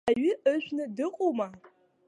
[0.09, 1.47] Аҩы ыжәны дыҟоума?